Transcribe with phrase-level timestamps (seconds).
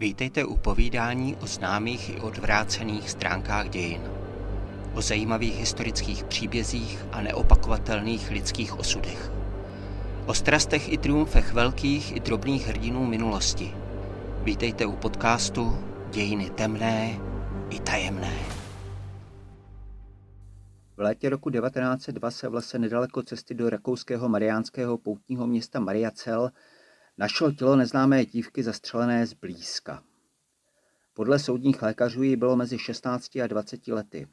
[0.00, 4.02] Vítejte u povídání o známých i odvrácených stránkách dějin.
[4.94, 9.30] O zajímavých historických příbězích a neopakovatelných lidských osudech.
[10.26, 13.74] O strastech i triumfech velkých i drobných hrdinů minulosti.
[14.42, 15.78] Vítejte u podcastu
[16.10, 17.20] Dějiny temné
[17.70, 18.38] i tajemné.
[20.96, 26.50] V létě roku 1902 se v lese nedaleko cesty do rakouského mariánského poutního města Mariacel
[27.18, 30.02] našlo tělo neznámé dívky zastřelené zblízka.
[31.14, 34.28] Podle soudních lékařů jí bylo mezi 16 a 20 lety.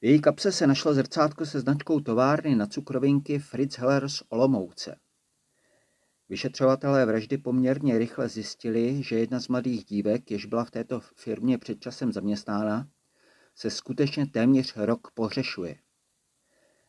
[0.00, 4.96] V její kapse se našlo zrcátko se značkou továrny na cukrovinky Fritz Heller z Olomouce.
[6.28, 11.58] Vyšetřovatelé vraždy poměrně rychle zjistili, že jedna z mladých dívek, jež byla v této firmě
[11.58, 12.88] před časem zaměstnána,
[13.54, 15.76] se skutečně téměř rok pohřešuje.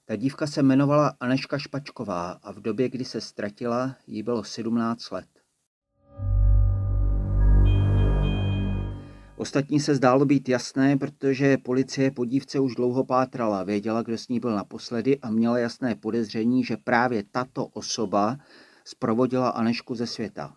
[0.09, 5.11] Ta dívka se jmenovala Aneška Špačková a v době, kdy se ztratila, jí bylo 17
[5.11, 5.27] let.
[9.37, 14.27] Ostatní se zdálo být jasné, protože policie po dívce už dlouho pátrala, věděla, kdo s
[14.27, 18.37] ní byl naposledy a měla jasné podezření, že právě tato osoba
[18.85, 20.55] zprovodila Anešku ze světa.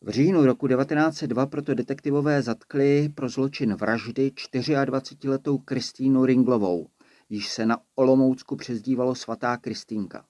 [0.00, 6.88] V říjnu roku 1902 proto detektivové zatkli pro zločin vraždy 24-letou Kristýnu Ringlovou,
[7.30, 10.26] již se na Olomoucku přezdívalo svatá Kristýnka.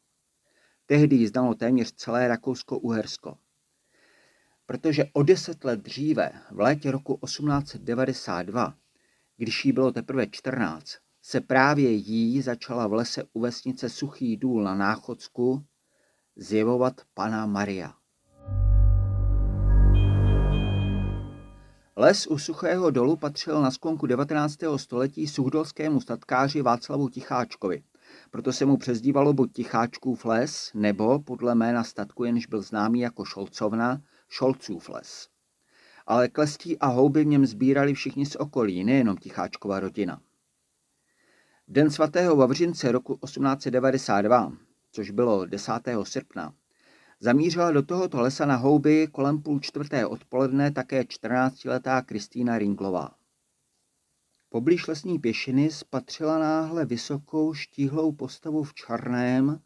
[0.87, 3.37] Tehdy ji znalo téměř celé Rakousko-Uhersko.
[4.67, 8.75] Protože o deset let dříve, v létě roku 1892,
[9.37, 10.91] když jí bylo teprve 14,
[11.23, 15.65] se právě jí začala v lese u vesnice Suchý důl na Náchodsku
[16.37, 18.00] zjevovat pana Maria.
[22.01, 24.57] Les u Suchého dolu patřil na sklonku 19.
[24.77, 27.83] století suchdolskému statkáři Václavu Ticháčkovi.
[28.31, 33.25] Proto se mu přezdívalo buď Ticháčkův les, nebo podle jména statku, jenž byl známý jako
[33.25, 35.29] Šolcovna, Šolcův les.
[36.07, 40.21] Ale klestí a houby v něm sbírali všichni z okolí, nejenom Ticháčkova rodina.
[41.69, 44.53] Den svatého Vavřince roku 1892,
[44.93, 45.73] což bylo 10.
[46.03, 46.53] srpna,
[47.23, 53.15] Zamířila do tohoto lesa na houby kolem půl čtvrté odpoledne také 14-letá Kristýna Ringlová.
[54.49, 59.61] Poblíž lesní pěšiny spatřila náhle vysokou štíhlou postavu v černém,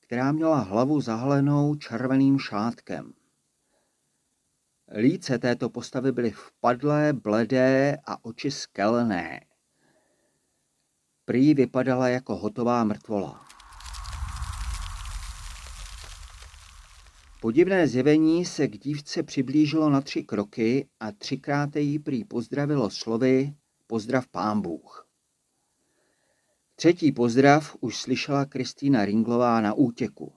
[0.00, 3.12] která měla hlavu zahalenou červeným šátkem.
[4.96, 9.40] Líce této postavy byly vpadlé, bledé a oči skelné.
[11.24, 13.47] Prý vypadala jako hotová mrtvola.
[17.40, 23.54] Podivné zjevení se k dívce přiblížilo na tři kroky a třikrát jí prý pozdravilo slovy
[23.86, 25.08] pozdrav pán Bůh.
[26.76, 30.32] Třetí pozdrav už slyšela Kristýna Ringlová na útěku.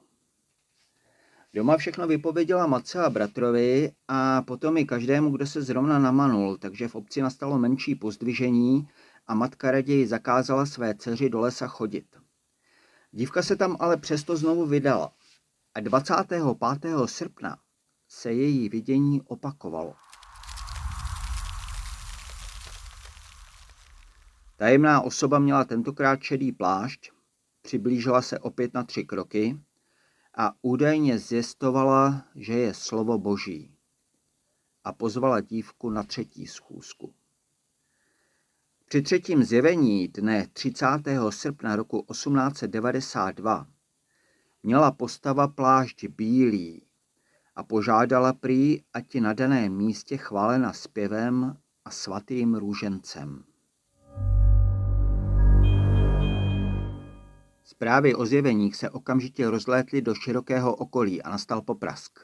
[1.53, 6.88] Doma všechno vypověděla matce a bratrovi a potom i každému, kdo se zrovna namanul, takže
[6.88, 8.88] v obci nastalo menší pozdvižení
[9.28, 12.06] a matka raději zakázala své dceři do lesa chodit.
[13.11, 15.13] Dívka se tam ale přesto znovu vydala
[15.75, 16.43] a 25.
[17.05, 17.57] srpna
[18.07, 19.93] se její vidění opakovalo.
[24.57, 27.11] Tajemná osoba měla tentokrát šedý plášť,
[27.61, 29.59] přiblížila se opět na tři kroky
[30.37, 33.75] a údajně zjistovala, že je slovo boží
[34.83, 37.13] a pozvala dívku na třetí schůzku.
[38.85, 40.85] Při třetím zjevení dne 30.
[41.29, 43.67] srpna roku 1892
[44.63, 46.81] Měla postava plášť bílý
[47.55, 53.44] a požádala prý, ať na daném místě chválena zpěvem a svatým růžencem.
[57.63, 62.19] Zprávy o zjeveních se okamžitě rozlétly do širokého okolí a nastal poprask.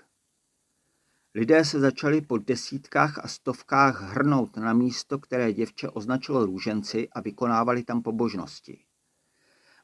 [1.35, 7.21] Lidé se začali po desítkách a stovkách hrnout na místo, které děvče označilo růženci a
[7.21, 8.86] vykonávali tam pobožnosti.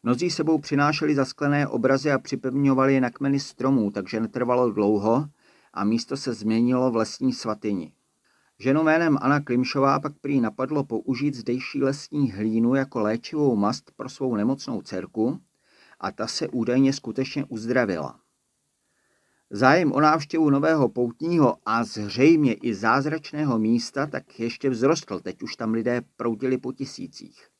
[0.05, 5.27] Mnozí sebou přinášeli zasklené obrazy a připevňovali je na kmeny stromů, takže netrvalo dlouho
[5.73, 7.93] a místo se změnilo v lesní svatyni.
[8.59, 14.09] Ženu jménem Anna Klimšová pak prý napadlo použít zdejší lesní hlínu jako léčivou mast pro
[14.09, 15.39] svou nemocnou dcerku
[15.99, 18.19] a ta se údajně skutečně uzdravila.
[19.49, 25.55] Zájem o návštěvu nového poutního a zřejmě i zázračného místa tak ještě vzrostl, teď už
[25.55, 27.52] tam lidé proudili po tisících.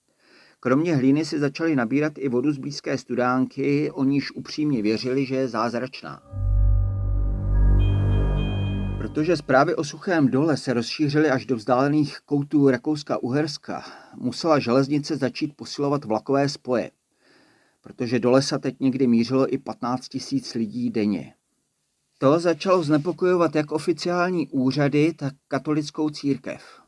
[0.63, 5.35] Kromě hlíny si začali nabírat i vodu z blízké studánky, o níž upřímně věřili, že
[5.35, 6.21] je zázračná.
[8.97, 13.81] Protože zprávy o suchém dole se rozšířily až do vzdálených koutů Rakouska-Uherska,
[14.15, 16.91] musela železnice začít posilovat vlakové spoje,
[17.81, 21.33] protože do lesa teď někdy mířilo i 15 tisíc lidí denně.
[22.17, 26.82] To začalo znepokojovat jak oficiální úřady, tak katolickou církev.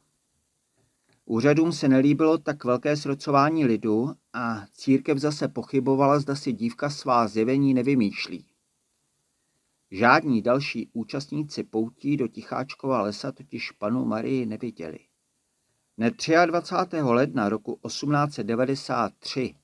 [1.25, 7.27] Úřadům se nelíbilo tak velké srocování lidu a církev zase pochybovala, zda si dívka svá
[7.27, 8.45] zjevení nevymýšlí.
[9.91, 14.99] Žádní další účastníci poutí do Ticháčkova lesa totiž panu Marii neviděli.
[15.97, 16.11] Ne
[16.45, 17.01] 23.
[17.01, 19.55] ledna roku 1893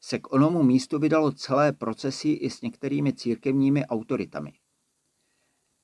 [0.00, 4.52] se k onomu místu vydalo celé procesy i s některými církevními autoritami.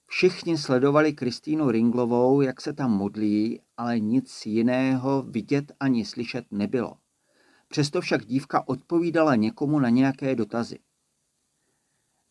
[0.07, 6.99] Všichni sledovali Kristýnu Ringlovou, jak se tam modlí, ale nic jiného vidět ani slyšet nebylo.
[7.69, 10.79] Přesto však dívka odpovídala někomu na nějaké dotazy.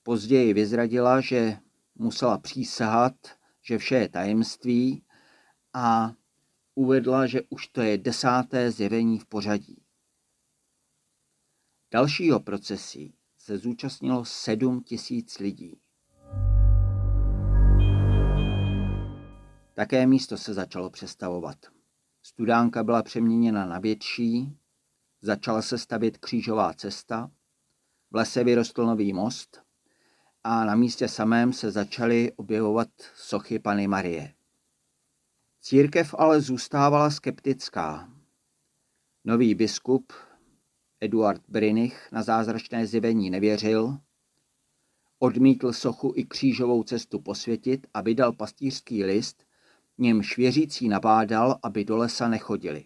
[0.04, 1.58] Později vyzradila, že
[1.96, 3.14] musela přísahat,
[3.62, 5.04] že vše je tajemství
[5.74, 6.14] a
[6.76, 9.82] uvedla, že už to je desáté zjevení v pořadí.
[11.92, 15.82] Dalšího procesí se zúčastnilo sedm tisíc lidí.
[19.76, 21.58] Také místo se začalo přestavovat.
[22.24, 24.58] Studánka byla přeměněna na větší,
[25.22, 27.32] začala se stavět křížová cesta,
[28.12, 29.62] v lese vyrostl nový most
[30.44, 34.34] a na místě samém se začaly objevovat sochy Pany Marie.
[35.62, 38.10] Církev ale zůstávala skeptická.
[39.24, 40.14] Nový biskup
[41.00, 43.98] Eduard Brinich na zázračné zjevení nevěřil,
[45.20, 49.45] odmítl sochu i křížovou cestu posvětit a vydal pastýřský list,
[49.98, 52.86] němž věřící nabádal, aby do lesa nechodili.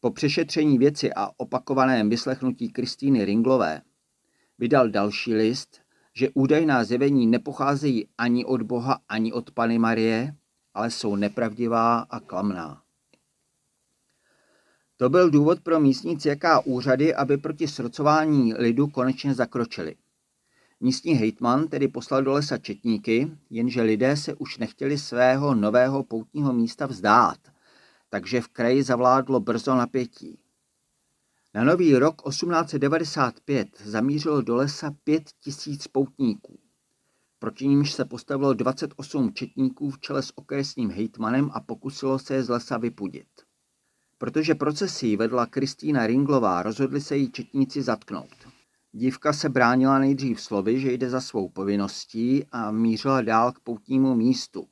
[0.00, 3.82] Po přešetření věci a opakovaném vyslechnutí Kristýny Ringlové
[4.58, 5.80] vydal další list,
[6.14, 10.34] že údajná zjevení nepocházejí ani od Boha, ani od Pany Marie,
[10.74, 12.82] ale jsou nepravdivá a klamná.
[14.96, 19.96] To byl důvod pro místní jaká úřady, aby proti srocování lidu konečně zakročili.
[20.82, 26.52] Místní hejtman tedy poslal do lesa četníky, jenže lidé se už nechtěli svého nového poutního
[26.52, 27.38] místa vzdát,
[28.10, 30.38] takže v kraji zavládlo brzo napětí.
[31.54, 36.58] Na nový rok 1895 zamířilo do lesa pět tisíc poutníků.
[37.38, 42.42] Proti nímž se postavilo 28 četníků v čele s okresním hejtmanem a pokusilo se je
[42.42, 43.28] z lesa vypudit.
[44.18, 48.49] Protože procesí vedla Kristýna Ringlová, rozhodli se jí četníci zatknout.
[48.92, 54.14] Dívka se bránila nejdřív slovy, že jde za svou povinností a mířila dál k poutnímu
[54.14, 54.68] místu.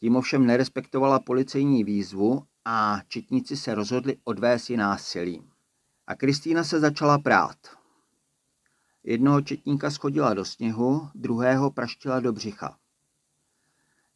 [0.00, 5.50] Tím ovšem nerespektovala policejní výzvu a četníci se rozhodli odvést ji násilím.
[6.06, 7.56] A Kristýna se začala prát.
[9.04, 12.76] Jednoho četníka schodila do sněhu, druhého praštila do břicha.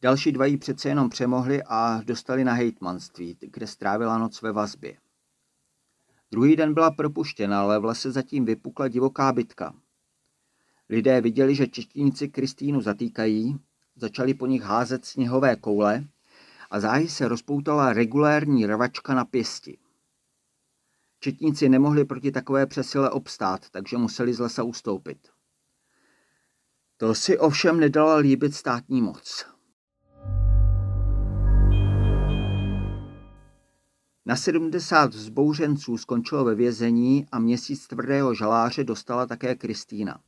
[0.01, 4.97] Další dva jí přece jenom přemohli a dostali na hejtmanství, kde strávila noc ve vazbě.
[6.31, 9.73] Druhý den byla propuštěna, ale v lese zatím vypukla divoká bitka.
[10.89, 13.59] Lidé viděli, že četníci Kristýnu zatýkají,
[13.95, 16.03] začali po nich házet sněhové koule
[16.69, 19.77] a záhy se rozpoutala regulérní rvačka na pěsti.
[21.19, 25.17] Četníci nemohli proti takové přesile obstát, takže museli z lesa ustoupit.
[26.97, 29.50] To si ovšem nedala líbit státní moc.
[34.31, 40.19] Na 70 zbouřenců skončilo ve vězení a měsíc tvrdého žaláře dostala také Kristýna.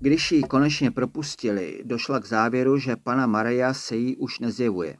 [0.00, 4.96] Když ji konečně propustili, došla k závěru, že pana Maria se jí už nezjevuje.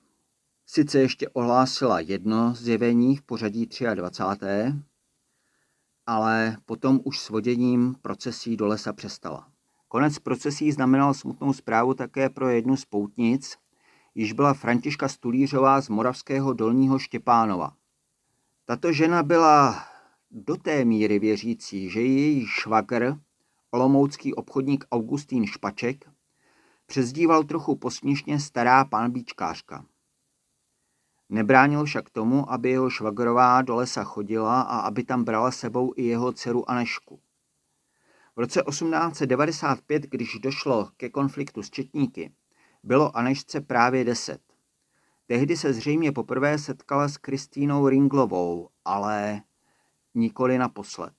[0.67, 4.47] Sice ještě ohlásila jedno zjevení v pořadí 23.
[6.07, 9.49] ale potom už s voděním procesí do lesa přestala.
[9.89, 13.57] Konec procesí znamenal smutnou zprávu také pro jednu z poutnic,
[14.15, 17.73] již byla Františka Stulířová z moravského Dolního Štěpánova.
[18.65, 19.85] Tato žena byla
[20.31, 23.17] do té míry věřící, že její švagr,
[23.71, 26.11] olomoucký obchodník Augustín Špaček,
[26.87, 29.85] přezdíval trochu posměšně stará pánbíčkářka.
[31.29, 36.03] Nebránil však tomu, aby jeho švagrová do lesa chodila a aby tam brala sebou i
[36.03, 37.21] jeho dceru Anešku.
[38.37, 42.33] V roce 1895, když došlo ke konfliktu s Četníky,
[42.83, 44.41] bylo Anešce právě deset.
[45.27, 49.43] Tehdy se zřejmě poprvé setkala s Kristýnou Ringlovou, ale
[50.15, 51.13] nikoli naposled.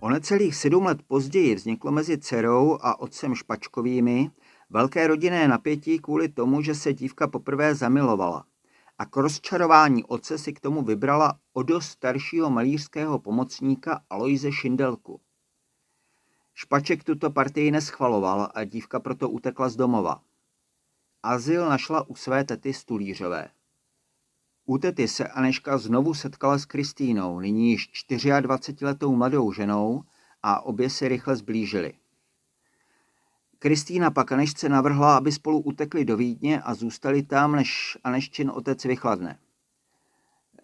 [0.00, 4.30] O necelých sedm let později vzniklo mezi dcerou a otcem Špačkovými
[4.70, 8.44] velké rodinné napětí kvůli tomu, že se dívka poprvé zamilovala.
[8.98, 15.20] A k rozčarování otce si k tomu vybrala o dost staršího malířského pomocníka Aloise Šindelku.
[16.56, 20.20] Špaček tuto partii neschvaloval a dívka proto utekla z domova.
[21.22, 23.48] Azyl našla u své tety Stulířové.
[24.66, 30.02] U tety se Aneška znovu setkala s Kristýnou, nyní již 24-letou mladou ženou
[30.42, 31.92] a obě se rychle zblížily.
[33.58, 38.84] Kristýna pak Anešce navrhla, aby spolu utekli do Vídně a zůstali tam, než Aneščin otec
[38.84, 39.38] vychladne.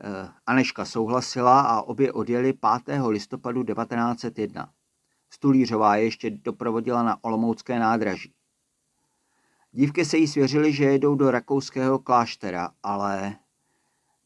[0.01, 2.53] Eh, Aneška souhlasila a obě odjeli
[2.87, 3.09] 5.
[3.09, 4.73] listopadu 1901.
[5.35, 8.35] Stulířová je ještě doprovodila na Olomoucké nádraží.
[9.71, 13.37] Dívky se jí svěřili, že jedou do rakouského kláštera, ale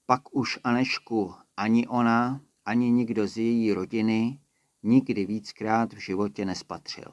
[0.07, 4.41] pak už Anešku ani ona, ani nikdo z její rodiny
[4.83, 7.13] nikdy víckrát v životě nespatřil.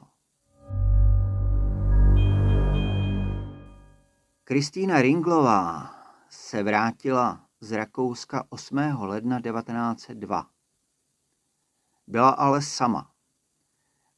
[4.44, 5.94] Kristýna Ringlová
[6.28, 8.76] se vrátila z Rakouska 8.
[8.98, 10.46] ledna 1902.
[12.06, 13.13] Byla ale sama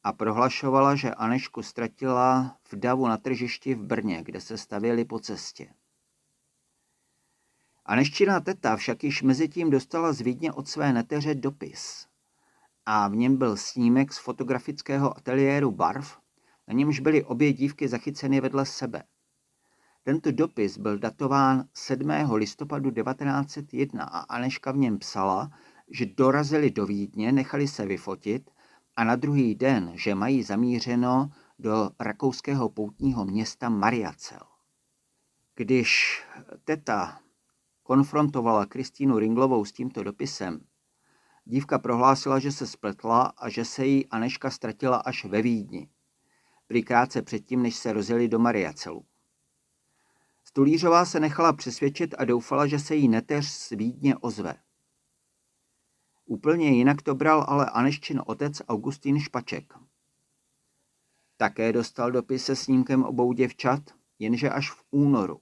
[0.07, 5.19] a prohlašovala, že Anešku ztratila v davu na tržišti v Brně, kde se stavěli po
[5.19, 5.75] cestě.
[7.87, 12.07] Aneščina teta však již mezi tím dostala z Vídně od své neteře dopis.
[12.87, 16.19] A v něm byl snímek z fotografického ateliéru Barv,
[16.69, 19.03] na němž byly obě dívky zachyceny vedle sebe.
[20.03, 22.11] Tento dopis byl datován 7.
[22.35, 25.51] listopadu 1901 a Aneška v něm psala,
[25.91, 28.51] že dorazili do Vídně, nechali se vyfotit
[28.97, 34.41] a na druhý den, že mají zamířeno do rakouského poutního města Mariacel.
[35.55, 36.23] Když
[36.65, 37.21] teta
[37.83, 40.61] konfrontovala Kristýnu Ringlovou s tímto dopisem,
[41.45, 45.89] dívka prohlásila, že se spletla a že se jí Aneška ztratila až ve Vídni.
[46.67, 49.05] Prý krátce předtím, než se rozjeli do Mariacelu.
[50.45, 54.55] Stulířová se nechala přesvědčit a doufala, že se jí neteř z Vídně ozve.
[56.27, 59.75] Úplně jinak to bral ale Aneščin otec Augustín Špaček.
[61.37, 63.83] Také dostal dopis se snímkem obou děvčat,
[64.19, 65.41] jenže až v únoru.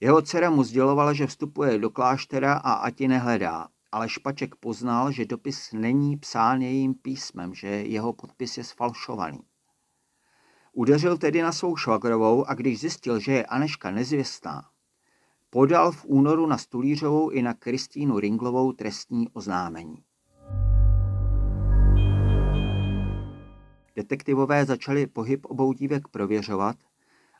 [0.00, 5.24] Jeho dcera mu sdělovala, že vstupuje do kláštera a ati nehledá, ale Špaček poznal, že
[5.24, 9.40] dopis není psán jejím písmem, že jeho podpis je sfalšovaný.
[10.72, 14.70] Udeřil tedy na svou švagrovou a když zjistil, že je Aneška nezvěstná,
[15.54, 20.04] podal v únoru na Stulířovou i na Kristýnu Ringlovou trestní oznámení.
[23.96, 26.76] Detektivové začali pohyb obou dívek prověřovat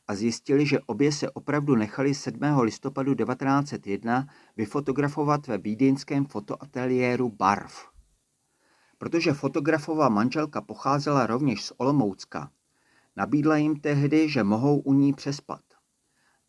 [0.09, 2.39] a zjistili, že obě se opravdu nechali 7.
[2.61, 7.73] listopadu 1901 vyfotografovat ve vídeňském fotoateliéru Barv.
[8.99, 12.51] Protože fotografová manželka pocházela rovněž z Olomoucka,
[13.17, 15.64] nabídla jim tehdy, že mohou u ní přespat.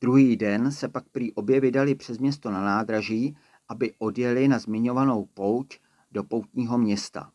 [0.02, 3.38] Druhý den se pak prý obě vydali přes město na nádraží,
[3.70, 5.80] aby odjeli na zmiňovanou pouť
[6.12, 7.32] do poutního města.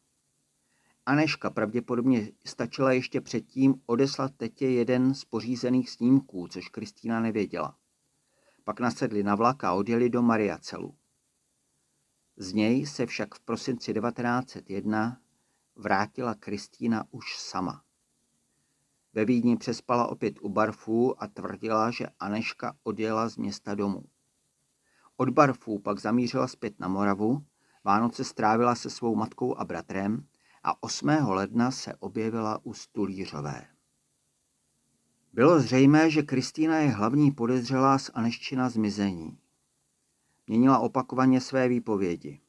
[1.07, 7.77] Aneška pravděpodobně stačila ještě předtím odeslat tetě jeden z pořízených snímků, což Kristýna nevěděla.
[8.65, 10.95] Pak nasedli na vlak a odjeli do Mariacelu.
[12.37, 15.21] Z něj se však v prosinci 1901
[15.77, 17.83] vrátila Kristýna už sama.
[19.13, 24.05] Ve Vídni přespala opět u Barfů a tvrdila, že Aneška odjela z města domů.
[25.17, 27.45] Od Barfů pak zamířila zpět na Moravu,
[27.85, 30.27] Vánoce strávila se svou matkou a bratrem
[30.63, 31.09] a 8.
[31.09, 33.67] ledna se objevila u Stulířové.
[35.33, 39.39] Bylo zřejmé, že Kristýna je hlavní podezřelá z Aneščina zmizení.
[40.47, 42.41] Měnila opakovaně své výpovědi.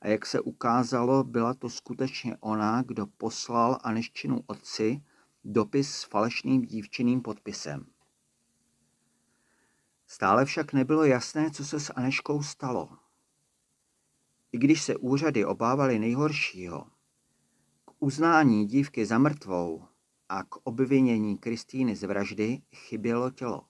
[0.00, 5.02] A jak se ukázalo, byla to skutečně ona, kdo poslal Aneščinu otci
[5.44, 7.86] dopis s falešným dívčiným podpisem.
[10.06, 12.98] Stále však nebylo jasné, co se s Aneškou stalo.
[14.52, 16.86] I když se úřady obávaly nejhoršího,
[17.84, 19.84] k uznání dívky za mrtvou
[20.28, 23.66] a k obvinění Kristýny z vraždy chybělo tělo.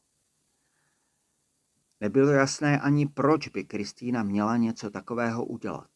[2.00, 5.93] Nebylo jasné ani, proč by Kristýna měla něco takového udělat.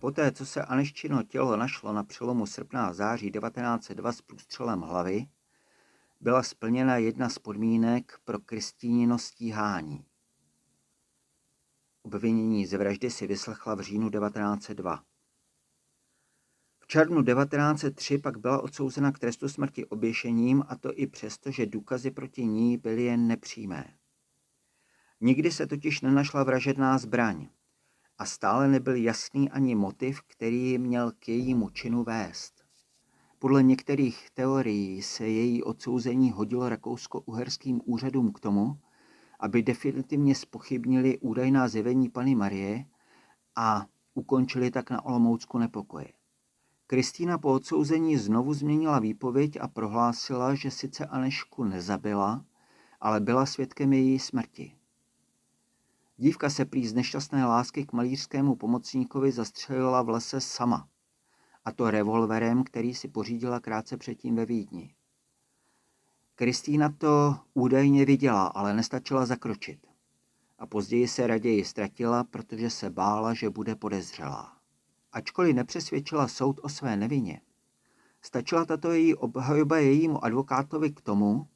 [0.00, 5.26] Poté, co se Aneščino tělo našlo na přelomu srpna a září 1902 s průstřelem hlavy,
[6.20, 10.04] byla splněna jedna z podmínek pro Kristínino stíhání.
[12.02, 15.02] Obvinění ze vraždy si vyslechla v říjnu 1902.
[16.78, 21.66] V červnu 1903 pak byla odsouzena k trestu smrti oběšením a to i přesto, že
[21.66, 23.94] důkazy proti ní byly jen nepřímé.
[25.20, 27.48] Nikdy se totiž nenašla vražedná zbraň
[28.20, 32.64] a stále nebyl jasný ani motiv, který měl k jejímu činu vést.
[33.38, 38.78] Podle některých teorií se její odsouzení hodilo rakousko-uherským úřadům k tomu,
[39.40, 42.84] aby definitivně spochybnili údajná zjevení Pany Marie
[43.56, 46.08] a ukončili tak na Olomoucku nepokoje.
[46.86, 52.44] Kristýna po odsouzení znovu změnila výpověď a prohlásila, že sice Anešku nezabila,
[53.00, 54.79] ale byla svědkem její smrti.
[56.20, 60.88] Dívka se prý z nešťastné lásky k malířskému pomocníkovi zastřelila v lese sama,
[61.64, 64.94] a to revolverem, který si pořídila krátce předtím ve Vídni.
[66.34, 69.86] Kristýna to údajně viděla, ale nestačila zakročit.
[70.58, 74.56] A později se raději ztratila, protože se bála, že bude podezřelá.
[75.12, 77.40] Ačkoliv nepřesvědčila soud o své nevině,
[78.22, 81.48] stačila tato její obhajoba jejímu advokátovi k tomu,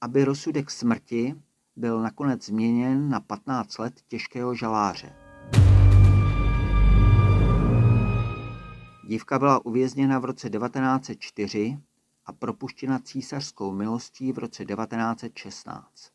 [0.00, 1.34] aby rozsudek smrti
[1.76, 5.12] byl nakonec změněn na 15 let těžkého žaláře.
[9.08, 11.78] Dívka byla uvězněna v roce 1904
[12.26, 16.12] a propuštěna císařskou milostí v roce 1916.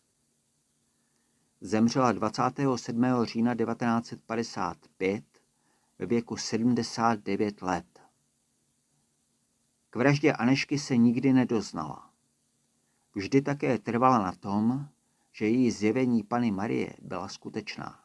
[1.61, 3.05] Zemřela 27.
[3.23, 5.23] října 1955
[5.99, 7.85] ve věku 79 let.
[9.89, 12.09] K vraždě Anešky se nikdy nedoznala.
[13.15, 14.87] Vždy také trvala na tom,
[15.31, 17.99] že její zjevení Pany Marie byla skutečná.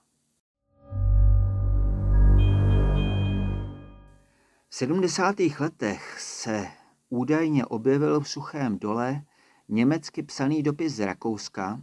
[4.68, 5.37] V 70.
[5.61, 6.66] letech se
[7.09, 9.23] údajně objevil v Suchém dole
[9.68, 11.83] německy psaný dopis z Rakouska,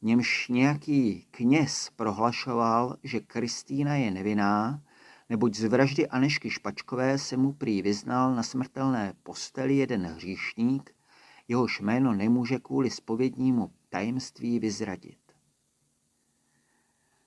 [0.00, 4.82] v němž nějaký kněz prohlašoval, že Kristýna je nevinná,
[5.28, 10.94] neboť z vraždy Anešky Špačkové se mu prý vyznal na smrtelné posteli jeden hříšník,
[11.48, 15.18] jehož jméno nemůže kvůli spovědnímu tajemství vyzradit.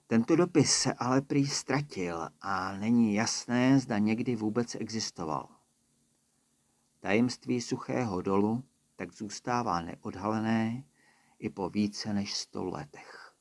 [0.08, 5.50] Tento dopis se ale prý ztratil a není jasné, zda někdy vůbec existoval.
[7.00, 8.64] Tajemství suchého dolu
[8.96, 10.84] tak zůstává neodhalené
[11.40, 13.34] i po více než sto letech.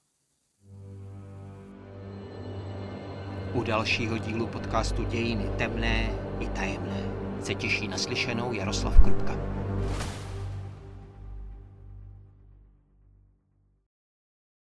[3.54, 7.11] U dalšího dílu podcastu Dějiny temné i tajemné
[7.45, 9.37] se těší naslyšenou Jaroslav Krupka.